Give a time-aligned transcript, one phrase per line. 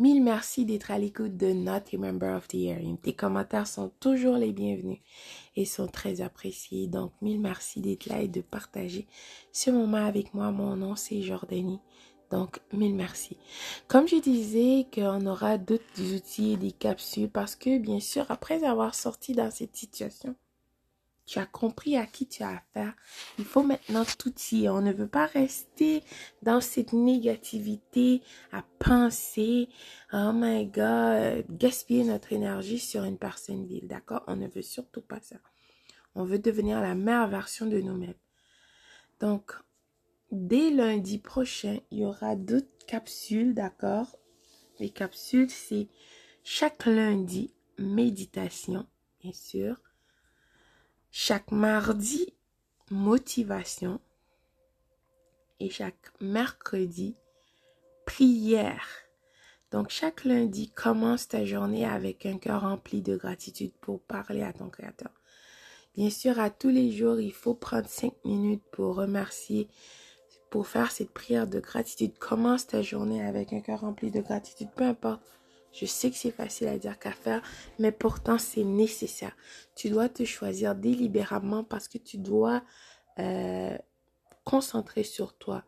[0.00, 2.78] Mille merci d'être à l'écoute de Not a Member of the Year.
[3.02, 5.00] Tes commentaires sont toujours les bienvenus
[5.56, 6.86] et sont très appréciés.
[6.86, 9.06] Donc, mille merci d'être là et de partager
[9.52, 10.52] ce moment avec moi.
[10.52, 11.80] Mon nom, c'est Jordanie.
[12.30, 13.36] Donc, mille merci.
[13.88, 18.64] Comme je disais qu'on aura d'autres outils et des capsules parce que, bien sûr, après
[18.64, 20.34] avoir sorti dans cette situation,
[21.30, 22.92] tu as compris à qui tu as affaire.
[23.38, 24.68] Il faut maintenant tout y.
[24.68, 26.02] On ne veut pas rester
[26.42, 28.20] dans cette négativité
[28.50, 29.68] à penser,
[30.12, 33.86] oh my god, gaspiller notre énergie sur une personne vile.
[33.86, 34.24] D'accord?
[34.26, 35.36] On ne veut surtout pas ça.
[36.16, 38.18] On veut devenir la meilleure version de nous-mêmes.
[39.20, 39.52] Donc,
[40.32, 44.16] dès lundi prochain, il y aura d'autres capsules, d'accord?
[44.80, 45.86] Les capsules, c'est
[46.42, 48.88] chaque lundi, méditation,
[49.20, 49.80] bien sûr.
[51.10, 52.34] Chaque mardi,
[52.90, 54.00] motivation.
[55.58, 57.16] Et chaque mercredi,
[58.06, 58.86] prière.
[59.70, 64.52] Donc, chaque lundi, commence ta journée avec un cœur rempli de gratitude pour parler à
[64.52, 65.12] ton Créateur.
[65.96, 69.68] Bien sûr, à tous les jours, il faut prendre cinq minutes pour remercier
[70.50, 72.18] pour faire cette prière de gratitude.
[72.18, 74.68] Commence ta journée avec un cœur rempli de gratitude.
[74.74, 75.22] Peu importe.
[75.72, 77.42] Je sais que c'est facile à dire qu'à faire,
[77.78, 79.36] mais pourtant c'est nécessaire.
[79.76, 82.62] Tu dois te choisir délibérément parce que tu dois
[83.18, 83.76] euh,
[84.44, 85.64] concentrer sur toi.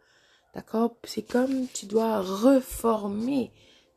[0.54, 0.96] D'accord?
[1.04, 3.52] C'est comme tu dois reformer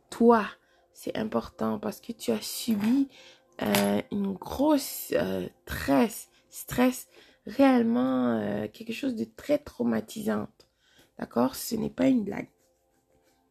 [0.09, 0.45] toi.
[0.93, 3.09] C'est important parce que tu as subi
[3.61, 7.07] euh, une grosse euh, stress, stress
[7.47, 10.47] réellement quelque chose de très traumatisant.
[11.19, 11.55] D'accord?
[11.55, 12.49] Ce n'est pas une blague.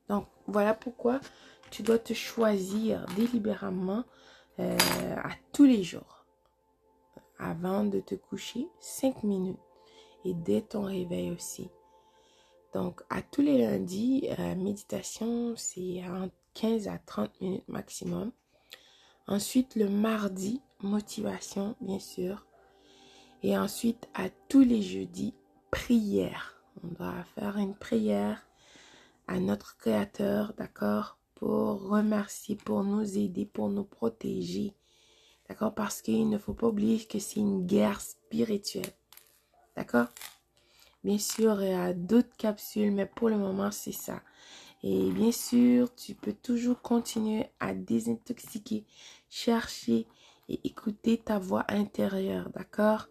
[0.09, 1.21] Donc, voilà pourquoi
[1.75, 4.05] tu dois te choisir délibérément
[4.61, 4.79] euh,
[5.17, 6.25] à tous les jours.
[7.37, 9.59] Avant de te coucher, 5 minutes.
[10.25, 11.69] Et dès ton réveil aussi.
[12.75, 18.31] Donc, à tous les lundis, euh, méditation, c'est entre 15 à 30 minutes maximum.
[19.27, 22.47] Ensuite, le mardi, motivation, bien sûr.
[23.43, 25.35] Et ensuite, à tous les jeudis,
[25.73, 26.63] prière.
[26.85, 28.47] On doit faire une prière
[29.27, 34.73] à notre Créateur, d'accord, pour remercier, pour nous aider, pour nous protéger.
[35.49, 35.75] D'accord?
[35.75, 38.93] Parce qu'il ne faut pas oublier que c'est une guerre spirituelle.
[39.77, 40.07] D'accord?
[41.03, 44.23] Bien sûr, il y a d'autres capsules, mais pour le moment, c'est ça.
[44.83, 48.85] Et bien sûr, tu peux toujours continuer à désintoxiquer,
[49.29, 50.07] chercher
[50.49, 52.51] et écouter ta voix intérieure.
[52.55, 53.09] D'accord?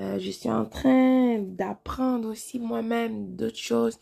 [0.00, 3.98] Euh, je suis en train d'apprendre aussi moi-même d'autres choses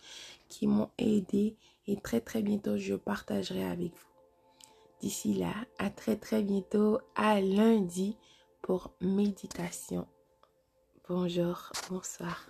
[0.48, 1.56] qui m'ont aidé
[1.90, 4.10] et très très bientôt je partagerai avec vous.
[5.00, 8.16] D'ici là, à très très bientôt, à lundi
[8.62, 10.06] pour méditation.
[11.08, 12.46] Bonjour, bonsoir.